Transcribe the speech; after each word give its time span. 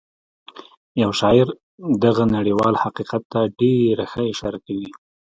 یو 1.01 1.11
شاعر 1.19 1.47
دغه 2.03 2.23
نړیوال 2.35 2.75
حقیقت 2.83 3.23
ته 3.31 3.39
ډېره 3.59 4.05
ښه 4.11 4.21
اشاره 4.33 4.59
کوي 4.65 4.89